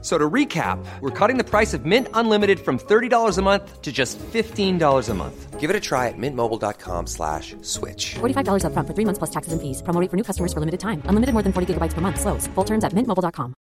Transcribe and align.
So 0.00 0.16
to 0.16 0.30
recap, 0.30 0.78
we're 1.00 1.10
cutting 1.10 1.38
the 1.38 1.44
price 1.44 1.74
of 1.74 1.84
Mint 1.84 2.06
Unlimited 2.14 2.60
from 2.60 2.78
$30 2.78 3.36
a 3.36 3.42
month 3.42 3.82
to 3.82 3.90
just 3.90 4.16
$15 4.18 5.08
a 5.08 5.14
month. 5.14 5.58
Give 5.58 5.70
it 5.70 5.74
a 5.74 5.80
try 5.80 6.06
at 6.06 6.14
mintmobile.com 6.16 7.08
slash 7.08 7.56
switch. 7.62 8.14
$45 8.20 8.62
upfront 8.62 8.86
for 8.86 8.94
three 8.94 9.04
months 9.04 9.18
plus 9.18 9.30
taxes 9.30 9.52
and 9.52 9.60
fees. 9.60 9.82
Promo 9.82 10.00
rate 10.00 10.08
for 10.08 10.16
new 10.16 10.22
customers 10.22 10.52
for 10.52 10.60
limited 10.60 10.78
time. 10.78 11.02
Unlimited 11.06 11.32
more 11.34 11.42
than 11.42 11.52
40 11.52 11.74
gigabytes 11.74 11.94
per 11.94 12.00
month. 12.00 12.20
Slows. 12.20 12.46
Full 12.54 12.64
terms 12.64 12.84
at 12.84 12.94
mintmobile.com. 12.94 13.54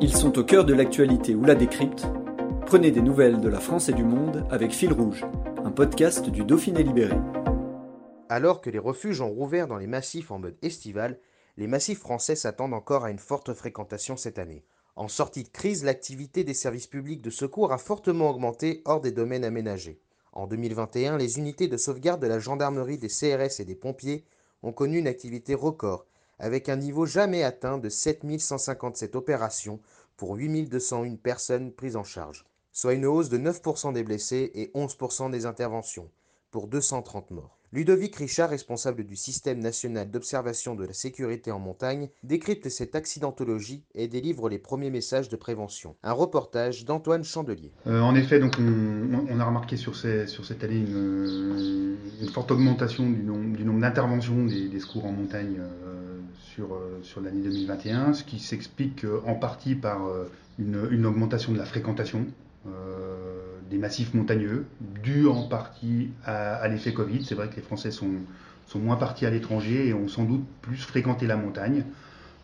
Ils 0.00 0.16
sont 0.16 0.38
au 0.38 0.44
cœur 0.44 0.64
de 0.64 0.74
l'actualité 0.74 1.34
ou 1.34 1.44
la 1.44 1.56
décrypte. 1.56 2.06
Prenez 2.66 2.92
des 2.92 3.02
nouvelles 3.02 3.40
de 3.40 3.48
la 3.48 3.58
France 3.58 3.88
et 3.88 3.92
du 3.92 4.04
monde 4.04 4.44
avec 4.50 4.70
Fil 4.72 4.92
Rouge, 4.92 5.24
un 5.64 5.72
podcast 5.72 6.30
du 6.30 6.44
Dauphiné 6.44 6.84
Libéré. 6.84 7.16
Alors 8.30 8.60
que 8.60 8.68
les 8.68 8.78
refuges 8.78 9.22
ont 9.22 9.30
rouvert 9.30 9.68
dans 9.68 9.78
les 9.78 9.86
massifs 9.86 10.30
en 10.30 10.38
mode 10.38 10.58
estival, 10.60 11.18
les 11.56 11.66
massifs 11.66 12.00
français 12.00 12.36
s'attendent 12.36 12.74
encore 12.74 13.04
à 13.04 13.10
une 13.10 13.18
forte 13.18 13.54
fréquentation 13.54 14.18
cette 14.18 14.38
année. 14.38 14.64
En 14.96 15.08
sortie 15.08 15.44
de 15.44 15.48
crise, 15.48 15.82
l'activité 15.82 16.44
des 16.44 16.52
services 16.52 16.86
publics 16.86 17.22
de 17.22 17.30
secours 17.30 17.72
a 17.72 17.78
fortement 17.78 18.28
augmenté 18.28 18.82
hors 18.84 19.00
des 19.00 19.12
domaines 19.12 19.44
aménagés. 19.44 19.98
En 20.32 20.46
2021, 20.46 21.16
les 21.16 21.38
unités 21.38 21.68
de 21.68 21.78
sauvegarde 21.78 22.20
de 22.20 22.26
la 22.26 22.38
gendarmerie, 22.38 22.98
des 22.98 23.08
CRS 23.08 23.60
et 23.60 23.64
des 23.64 23.74
pompiers 23.74 24.26
ont 24.62 24.72
connu 24.72 24.98
une 24.98 25.08
activité 25.08 25.54
record, 25.54 26.04
avec 26.38 26.68
un 26.68 26.76
niveau 26.76 27.06
jamais 27.06 27.44
atteint 27.44 27.78
de 27.78 27.88
7157 27.88 29.16
opérations 29.16 29.80
pour 30.18 30.36
8201 30.36 31.16
personnes 31.16 31.72
prises 31.72 31.96
en 31.96 32.04
charge, 32.04 32.44
soit 32.72 32.92
une 32.92 33.06
hausse 33.06 33.30
de 33.30 33.38
9% 33.38 33.94
des 33.94 34.04
blessés 34.04 34.50
et 34.54 34.70
11% 34.74 35.30
des 35.30 35.46
interventions, 35.46 36.10
pour 36.50 36.66
230 36.66 37.30
morts. 37.30 37.57
Ludovic 37.70 38.16
Richard, 38.16 38.48
responsable 38.48 39.04
du 39.04 39.14
Système 39.14 39.58
national 39.58 40.10
d'observation 40.10 40.74
de 40.74 40.86
la 40.86 40.94
sécurité 40.94 41.50
en 41.50 41.58
montagne, 41.58 42.08
décrypte 42.22 42.70
cette 42.70 42.94
accidentologie 42.94 43.84
et 43.94 44.08
délivre 44.08 44.48
les 44.48 44.58
premiers 44.58 44.88
messages 44.88 45.28
de 45.28 45.36
prévention. 45.36 45.94
Un 46.02 46.12
reportage 46.12 46.86
d'Antoine 46.86 47.24
Chandelier. 47.24 47.72
Euh, 47.86 48.00
en 48.00 48.14
effet, 48.14 48.40
on, 48.42 49.40
a 49.40 49.44
remarqué 49.44 49.76
sur, 49.76 49.94
cette 49.96 50.64
année 50.64 50.76
une, 50.78 51.96
forte 52.32 52.50
augmentation 52.50 53.08
du, 53.08 53.22
nombre 53.22 53.80
d'interventions 53.80 54.46
des, 54.46 54.80
secours 54.80 55.04
en 55.04 55.12
montagne 55.12 55.58
euh, 55.60 56.20
euh, 56.60 56.98
sur 57.02 57.20
l'année 57.20 57.42
2021, 57.42 58.14
ce 58.14 58.24
qui 58.24 58.38
s'explique 58.38 59.04
en 59.26 59.34
partie 59.34 59.74
par 59.74 60.08
une, 60.58 61.04
augmentation 61.04 61.52
de 61.52 61.58
la 61.58 61.66
fréquentation 61.66 62.24
des 63.70 63.78
massifs 63.78 64.14
montagneux, 64.14 64.66
dû 65.02 65.26
en 65.26 65.42
partie 65.44 66.10
à, 66.24 66.66
l'effet 66.68 66.92
Covid. 66.92 67.24
C'est 67.24 67.34
vrai 67.34 67.48
que 67.48 67.56
les 67.56 67.62
Français 67.62 67.90
sont, 67.90 68.12
sont 68.66 68.78
moins 68.78 68.96
partis 68.96 69.26
à 69.26 69.30
l'étranger 69.30 69.88
et 69.88 69.94
ont 69.94 70.08
sans 70.08 70.24
doute 70.24 70.44
plus 70.62 70.76
fréquenté 70.76 71.26
la 71.26 71.36
montagne. 71.36 71.84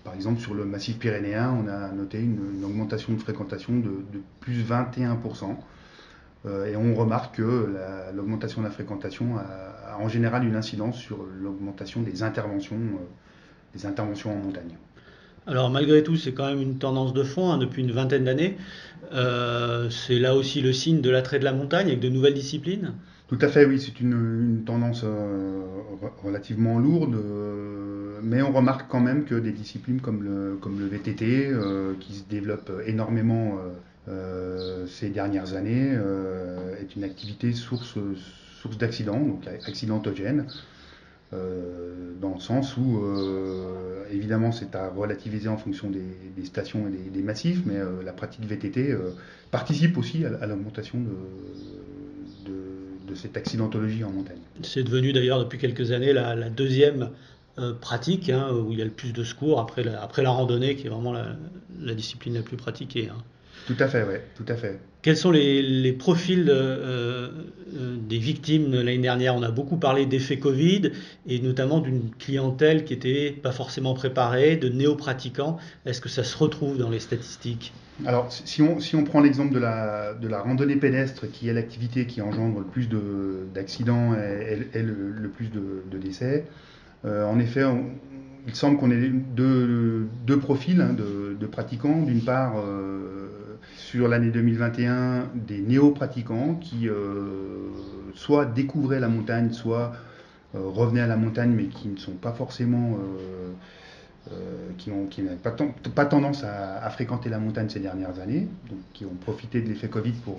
Par 0.04 0.14
exemple, 0.14 0.40
sur 0.40 0.52
le 0.52 0.66
massif 0.66 0.98
pyrénéen, 0.98 1.56
on 1.64 1.66
a 1.66 1.90
noté 1.92 2.20
une, 2.20 2.62
augmentation 2.62 3.14
de 3.14 3.18
fréquentation 3.18 3.78
de, 3.78 4.04
plus 4.40 4.62
21%. 4.62 5.56
Euh, 6.46 6.66
et 6.66 6.76
on 6.76 6.94
remarque 6.94 7.36
que 7.36 7.74
l'augmentation 8.14 8.60
de 8.60 8.66
la 8.66 8.72
fréquentation 8.72 9.38
a, 9.38 9.96
en 9.98 10.08
général 10.08 10.46
une 10.46 10.56
incidence 10.56 10.96
sur 10.96 11.24
l'augmentation 11.40 12.02
des 12.02 12.22
interventions, 12.22 12.76
euh, 12.76 13.04
des 13.74 13.86
interventions 13.86 14.32
en 14.32 14.36
montagne. 14.36 14.76
Alors 15.46 15.70
malgré 15.70 16.02
tout, 16.02 16.16
c'est 16.16 16.32
quand 16.32 16.46
même 16.46 16.62
une 16.62 16.78
tendance 16.78 17.12
de 17.12 17.22
fond 17.22 17.50
hein, 17.50 17.58
depuis 17.58 17.82
une 17.82 17.92
vingtaine 17.92 18.24
d'années. 18.24 18.56
Euh, 19.12 19.90
c'est 19.90 20.18
là 20.18 20.34
aussi 20.34 20.62
le 20.62 20.72
signe 20.72 21.00
de 21.00 21.10
l'attrait 21.10 21.38
de 21.38 21.44
la 21.44 21.52
montagne 21.52 21.88
avec 21.88 22.00
de 22.00 22.08
nouvelles 22.08 22.34
disciplines 22.34 22.92
Tout 23.28 23.38
à 23.40 23.48
fait, 23.48 23.66
oui, 23.66 23.78
c'est 23.78 24.00
une, 24.00 24.62
tendance 24.64 25.02
euh, 25.04 25.60
relativement 26.22 26.78
lourde, 26.78 27.14
euh, 27.14 28.18
mais 28.22 28.40
on 28.40 28.52
remarque 28.52 28.86
quand 28.88 29.00
même 29.00 29.24
que 29.24 29.34
des 29.34 29.52
disciplines 29.52 30.00
comme 30.00 30.22
le, 30.22 30.86
VTT, 30.86 31.50
qui 32.00 32.14
se 32.14 32.24
développe 32.28 32.72
énormément 32.86 33.58
ces 34.86 35.10
dernières 35.10 35.54
années, 35.54 35.98
est 36.80 36.96
une 36.96 37.04
activité 37.04 37.52
source, 37.52 37.98
source 38.62 38.78
d'accidents, 38.78 39.20
donc 39.20 39.46
accidentogène. 39.66 40.46
Euh, 41.34 42.12
dans 42.20 42.34
le 42.34 42.40
sens 42.40 42.76
où, 42.76 43.04
euh, 43.04 44.04
évidemment, 44.10 44.52
c'est 44.52 44.74
à 44.74 44.88
relativiser 44.88 45.48
en 45.48 45.56
fonction 45.56 45.90
des, 45.90 46.44
stations 46.44 46.86
et 46.88 47.10
des, 47.10 47.22
massifs, 47.22 47.62
mais 47.66 47.76
euh, 47.76 48.02
la 48.04 48.12
pratique 48.12 48.44
VTT 48.46 48.96
participe 49.50 49.98
aussi 49.98 50.24
à, 50.24 50.46
l'augmentation 50.46 50.98
de, 51.00 52.52
de, 53.06 53.14
cette 53.14 53.36
accidentologie 53.36 54.04
en 54.04 54.10
montagne. 54.10 54.38
C'est 54.62 54.82
devenu 54.82 55.12
d'ailleurs 55.12 55.38
depuis 55.38 55.58
quelques 55.58 55.92
années 55.92 56.12
la, 56.12 56.48
deuxième 56.50 57.10
pratique 57.80 58.30
hein, 58.30 58.50
où 58.52 58.72
il 58.72 58.78
y 58.78 58.82
a 58.82 58.84
le 58.84 58.90
plus 58.90 59.12
de 59.12 59.22
secours 59.22 59.60
après 59.60 59.84
la, 59.84 60.02
après 60.02 60.22
la 60.22 60.30
randonnée, 60.30 60.76
qui 60.76 60.86
est 60.86 60.90
vraiment 60.90 61.12
la, 61.12 61.94
discipline 61.94 62.34
la 62.34 62.42
plus 62.42 62.56
pratiquée. 62.56 63.10
Hein. 63.10 63.22
Tout 63.66 63.76
à 63.78 63.88
fait, 63.88 64.04
oui, 64.04 64.16
tout 64.36 64.50
à 64.50 64.56
fait. 64.56 64.80
Quels 65.04 65.16
sont 65.18 65.30
les, 65.30 65.92
profils 65.92 66.48
euh, 66.48 67.30
des 68.14 68.20
victimes 68.20 68.70
l'année 68.70 68.98
dernière 68.98 69.34
On 69.34 69.42
a 69.42 69.50
beaucoup 69.50 69.76
parlé 69.76 70.06
d'effet 70.06 70.38
Covid 70.38 70.92
et 71.26 71.40
notamment 71.40 71.80
d'une 71.80 72.10
clientèle 72.16 72.84
qui 72.84 72.92
n'était 72.92 73.32
pas 73.32 73.50
forcément 73.50 73.92
préparée, 73.94 74.56
de 74.56 74.68
néo-pratiquants. 74.68 75.56
Est-ce 75.84 76.00
que 76.00 76.08
ça 76.08 76.22
se 76.22 76.36
retrouve 76.36 76.78
dans 76.78 76.90
les 76.90 77.00
statistiques? 77.00 77.72
Alors, 78.06 78.30
si 78.30 78.62
on, 78.62 78.78
si 78.78 78.94
on 78.94 79.02
prend 79.02 79.20
l'exemple 79.20 79.52
de 79.52 79.58
la, 79.58 80.14
de 80.14 80.28
la 80.28 80.40
randonnée 80.40 80.76
pédestre, 80.76 81.28
qui 81.30 81.48
est 81.48 81.52
l'activité 81.52 82.06
qui 82.06 82.22
engendre 82.22 82.60
le 82.60 82.64
plus 82.64 82.88
d'accidents 83.52 84.14
et, 84.14 84.82
le, 84.82 85.28
plus 85.28 85.50
de, 85.50 85.98
décès, 85.98 86.44
euh, 87.04 87.26
en 87.26 87.40
effet, 87.40 87.64
il 88.46 88.54
semble 88.54 88.76
qu'on 88.76 88.90
ait 88.90 89.08
deux, 89.08 90.06
deux 90.26 90.38
profils 90.38 90.80
hein, 90.80 90.94
de, 90.94 91.46
pratiquants. 91.46 92.02
D'une 92.02 92.22
part, 92.22 92.54
sur 93.94 94.08
l'année 94.08 94.30
2021 94.30 95.30
des 95.34 95.60
néo-pratiquants 95.60 96.56
qui 96.56 96.88
euh, 96.88 97.68
soit 98.14 98.44
découvraient 98.44 99.00
la 99.00 99.08
montagne, 99.08 99.52
soit 99.52 99.92
euh, 100.54 100.60
revenaient 100.64 101.00
à 101.00 101.06
la 101.06 101.16
montagne, 101.16 101.50
mais 101.50 101.66
qui 101.66 101.88
ne 101.88 101.96
sont 101.96 102.12
pas 102.12 102.32
forcément, 102.32 102.98
euh, 104.30 104.70
qui 104.78 104.90
n'ont 104.90 105.08
pas, 105.94 106.06
tendance 106.06 106.44
à, 106.44 106.88
fréquenter 106.90 107.28
la 107.28 107.38
montagne 107.38 107.68
ces 107.68 107.80
dernières 107.80 108.18
années, 108.20 108.48
donc 108.68 108.78
qui 108.92 109.04
ont 109.04 109.14
profité 109.20 109.60
de 109.60 109.68
l'effet 109.68 109.88
Covid 109.88 110.12
pour 110.24 110.38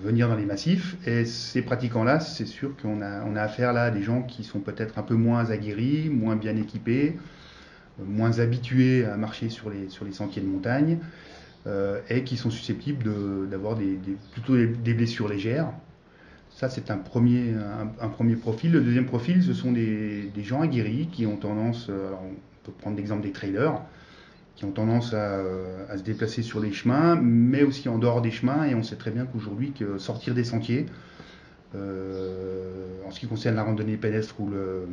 venir 0.00 0.28
dans 0.28 0.36
les 0.36 0.44
massifs. 0.44 0.96
Et 1.06 1.24
ces 1.24 1.62
pratiquants-là, 1.62 2.20
c'est 2.20 2.46
sûr 2.46 2.72
qu'on 2.80 3.02
a, 3.02 3.40
affaire 3.40 3.72
là 3.72 3.84
à 3.84 3.90
des 3.90 4.02
gens 4.02 4.22
qui 4.22 4.44
sont 4.44 4.60
peut-être 4.60 4.98
un 4.98 5.02
peu 5.02 5.14
moins 5.14 5.50
aguerris, 5.50 6.08
moins 6.08 6.36
bien 6.36 6.56
équipés, 6.56 7.16
moins 8.04 8.38
habitués 8.38 9.04
à 9.04 9.16
marcher 9.16 9.48
sur 9.48 9.70
les, 9.70 9.88
sentiers 10.12 10.42
de 10.42 10.46
montagne. 10.46 10.98
Euh, 11.66 12.00
et 12.08 12.22
qui 12.22 12.36
sont 12.36 12.50
susceptibles 12.50 13.04
d'avoir 13.50 13.76
plutôt 14.32 14.56
des, 14.56 14.94
blessures 14.94 15.28
légères. 15.28 15.70
Ça, 16.50 16.70
c'est 16.70 16.90
un 16.90 16.96
premier, 16.96 17.52
un, 18.00 18.08
premier 18.08 18.36
profil. 18.36 18.72
Le 18.72 18.80
deuxième 18.80 19.06
profil, 19.06 19.42
ce 19.42 19.52
sont 19.52 19.72
des, 19.72 20.30
gens 20.38 20.62
aguerris 20.62 21.08
qui 21.12 21.26
ont 21.26 21.36
tendance, 21.36 21.88
euh, 21.90 22.12
on 22.22 22.34
peut 22.64 22.72
prendre 22.78 22.96
l'exemple 22.96 23.22
des 23.22 23.32
trailers, 23.32 23.82
qui 24.58 24.64
ont 24.64 24.72
tendance 24.72 25.14
à, 25.14 25.40
se 25.96 26.02
déplacer 26.02 26.42
sur 26.42 26.58
les 26.58 26.72
chemins, 26.72 27.14
mais 27.14 27.62
aussi 27.62 27.88
en 27.88 27.96
dehors 27.96 28.20
des 28.20 28.32
chemins. 28.32 28.64
Et 28.64 28.74
on 28.74 28.82
sait 28.82 28.96
très 28.96 29.12
bien 29.12 29.24
qu'aujourd'hui, 29.24 29.70
que 29.70 29.98
sortir 29.98 30.34
des 30.34 30.42
sentiers, 30.42 30.86
euh, 31.76 33.06
en 33.06 33.12
ce 33.12 33.20
qui 33.20 33.28
concerne 33.28 33.54
la 33.54 33.62
randonnée 33.62 33.96
pédestre 33.96 34.40
ou 34.40 34.48
le, 34.48 34.88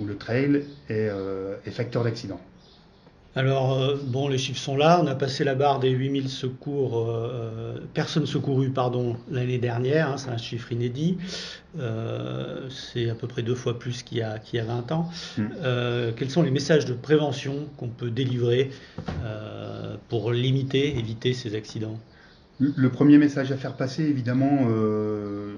ou 0.00 0.04
le 0.04 0.16
trail, 0.16 0.64
est, 0.88 1.10
est 1.64 1.70
facteur 1.70 2.02
d'accident. 2.02 2.40
Alors, 3.34 3.80
euh, 3.80 3.96
bon, 4.04 4.28
les 4.28 4.36
chiffres 4.36 4.60
sont 4.60 4.76
là. 4.76 5.00
On 5.02 5.06
a 5.06 5.14
passé 5.14 5.42
la 5.42 5.54
barre 5.54 5.80
des 5.80 5.88
8000 5.88 6.28
secours, 6.28 7.08
euh, 7.08 7.78
personnes 7.94 8.26
secourues 8.26 8.70
pardon, 8.70 9.16
l'année 9.30 9.58
dernière. 9.58 10.10
Hein, 10.10 10.16
c'est 10.18 10.28
un 10.28 10.36
chiffre 10.36 10.70
inédit. 10.70 11.16
Euh, 11.78 12.68
c'est 12.68 13.08
à 13.08 13.14
peu 13.14 13.26
près 13.26 13.42
deux 13.42 13.54
fois 13.54 13.78
plus 13.78 14.02
qu'il 14.02 14.18
y 14.18 14.22
a, 14.22 14.38
qu'il 14.38 14.58
y 14.58 14.60
a 14.60 14.66
20 14.66 14.92
ans. 14.92 15.10
Hmm. 15.38 15.48
quels 16.16 16.30
sont 16.30 16.42
les 16.42 16.50
messages 16.50 16.84
de 16.84 16.92
prévention 16.92 17.68
qu'on 17.78 17.88
peut 17.88 18.10
délivrer 18.10 18.70
pour 20.08 20.32
limiter, 20.32 20.98
éviter 20.98 21.32
ces 21.32 21.54
accidents? 21.54 21.98
Le 22.60 22.90
premier 22.90 23.16
message 23.16 23.50
à 23.50 23.56
faire 23.56 23.76
passer, 23.76 24.04
évidemment, 24.04 24.68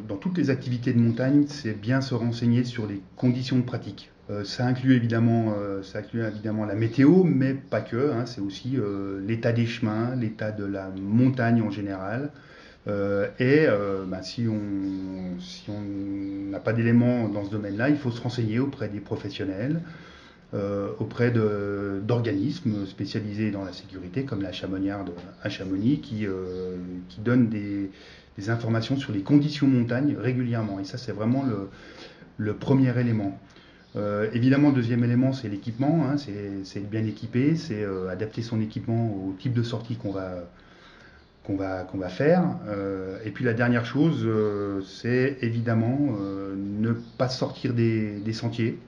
dans 0.09 0.17
toutes 0.17 0.39
les 0.39 0.51
activités 0.51 0.93
de 0.93 0.99
montagne, 0.99 1.45
c'est 1.49 1.79
bien 1.79 2.01
se 2.01 2.15
renseigner 2.15 2.65
sur 2.65 2.87
les 2.87 3.03
conditions 3.17 3.59
de 3.59 3.65
pratique. 3.65 4.11
Euh, 4.31 4.43
ça, 4.45 4.67
inclut 4.67 4.95
évidemment, 4.95 5.55
euh, 5.59 5.83
ça 5.83 5.99
inclut 5.99 6.25
évidemment 6.25 6.65
la 6.65 6.75
météo, 6.75 7.25
mais 7.25 7.53
pas 7.53 7.81
que. 7.81 8.13
Hein, 8.13 8.25
c'est 8.27 8.41
aussi 8.41 8.77
euh, 8.77 9.21
l'état 9.27 9.53
des 9.53 9.67
chemins, 9.67 10.15
l'état 10.17 10.51
de 10.51 10.65
la 10.65 10.89
montagne 10.91 11.61
en 11.61 11.71
général. 11.71 12.31
et 13.39 13.67
bah, 14.09 14.23
si 14.23 14.47
on 14.49 15.81
n'a 16.51 16.61
pas 16.61 16.73
d'éléments 16.73 17.29
dans 17.29 17.45
ce 17.45 17.51
domaine-là, 17.51 17.89
il 17.89 17.97
faut 17.97 18.11
se 18.11 18.21
renseigner 18.21 18.59
auprès 18.59 18.89
des 18.89 19.01
professionnels, 19.01 19.81
auprès 20.99 21.33
d'organismes 21.33 22.87
spécialisés 22.87 23.51
dans 23.51 23.65
la 23.65 23.73
sécurité, 23.73 24.25
comme 24.25 24.43
la 24.43 24.53
Chamoniarde 24.53 25.13
à 25.43 25.49
Chamonix, 25.49 26.01
qui, 26.01 26.27
donnent 27.19 27.49
des, 27.49 27.91
informations 28.49 28.99
sur 28.99 29.13
les 29.13 29.23
conditions 29.23 29.67
montagne 29.67 30.15
régulièrement. 30.19 30.79
Et 30.79 30.85
ça, 30.85 30.99
c'est 30.99 31.13
vraiment 31.13 31.45
le, 32.37 32.53
premier 32.55 32.99
élément. 33.01 33.39
Euh, 33.97 34.29
évidemment, 34.33 34.71
le 34.71 34.75
deuxième 34.75 35.05
élément, 35.05 35.33
c'est 35.33 35.49
l'équipement. 35.49 36.07
Hein, 36.07 36.17
c'est 36.65 36.91
bien 36.91 37.05
équipé, 37.05 37.55
c'est 37.57 37.83
euh, 37.83 38.09
adapter 38.09 38.43
son 38.43 38.61
équipement 38.61 39.13
au 39.13 39.35
type 39.39 39.53
de 39.53 39.63
sortie 39.63 39.97
qu'on 39.97 40.11
va, 40.11 40.45
va, 41.49 41.87
va 41.93 42.09
faire. 42.09 42.45
Euh, 42.67 43.19
et 43.25 43.31
puis 43.31 43.45
la 43.45 43.55
dernière 43.55 43.87
chose, 43.87 44.29
c'est 44.87 45.39
évidemment 45.43 46.17
ne 46.57 46.93
pas 46.93 47.29
sortir 47.29 47.73
des, 47.75 48.33
sentiers, 48.33 48.79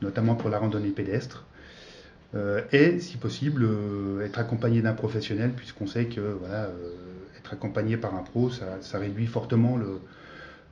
notamment 0.00 0.36
pour 0.36 0.50
la 0.50 0.58
randonnée 0.58 0.90
pédestre. 0.90 1.44
et 2.72 3.00
si 3.00 3.16
possible, 3.16 3.66
être 4.24 4.38
accompagné 4.38 4.82
d'un 4.82 4.92
professionnel, 4.92 5.52
puisqu'on 5.56 5.86
sait 5.86 6.06
que 6.06 6.20
voilà, 6.20 6.70
être 7.38 7.52
accompagné 7.52 7.96
par 7.96 8.14
un 8.14 8.22
pro, 8.22 8.50
ça, 8.50 8.98
réduit 8.98 9.26
fortement 9.26 9.76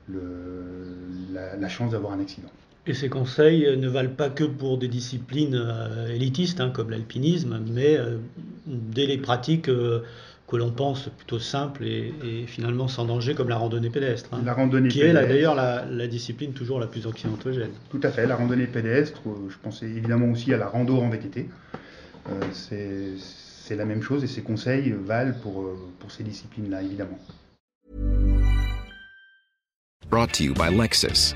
la 0.09 1.69
chance 1.69 1.91
d'avoir 1.91 2.13
un 2.13 2.21
accident. 2.21 2.51
Et 2.87 2.93
ces 2.93 3.09
conseils 3.09 3.77
ne 3.77 3.87
valent 3.87 4.13
pas 4.15 4.29
que 4.29 4.43
pour 4.43 4.77
des 4.77 4.87
disciplines 4.87 5.55
euh, 5.55 6.07
élitistes 6.13 6.61
hein, 6.61 6.69
comme 6.69 6.91
l'alpinisme, 6.91 7.59
mais 7.71 7.97
euh, 7.97 8.17
dès 8.67 9.07
les 9.07 9.17
pratiques 9.17 9.69
euh, 9.69 10.03
que 10.47 10.55
l'on 10.55 10.69
pense 10.69 11.09
plutôt 11.17 11.39
simples 11.39 11.83
et, 11.83 12.13
et, 12.23 12.45
finalement 12.45 12.87
sans 12.87 13.05
danger 13.05 13.33
comme 13.33 13.49
la 13.49 13.57
randonnée 13.57 13.89
pédestre. 13.89 14.29
Hein, 14.33 14.43
la 14.45 14.53
randonnée 14.53 14.89
qui 14.89 14.99
pédestre. 14.99 15.23
est 15.23 15.27
d'ailleurs 15.27 15.55
la, 15.55 15.83
la, 15.85 16.05
discipline 16.05 16.53
toujours 16.53 16.79
la 16.79 16.85
plus 16.85 17.07
accidentogène. 17.07 17.71
Tout 17.89 18.01
à 18.03 18.11
fait, 18.11 18.27
la 18.27 18.35
randonnée 18.35 18.67
pédestre, 18.67 19.19
je 19.49 19.57
pensais 19.57 19.87
évidemment 19.87 20.29
aussi 20.29 20.53
à 20.53 20.57
la 20.57 20.67
rando 20.67 20.97
en 20.97 21.09
VTT. 21.09 21.49
C'est 22.51 23.75
la 23.75 23.85
même 23.85 24.03
chose 24.03 24.23
et 24.23 24.27
ces 24.27 24.43
conseils 24.43 24.93
valent 25.05 25.33
pour, 25.41 25.65
pour 25.97 26.11
ces 26.11 26.23
disciplines-là 26.23 26.83
évidemment. 26.83 27.17
Brought 30.07 30.31
to 30.33 30.43
you 30.43 30.53
by 30.53 30.69
Lexus. 30.69 31.35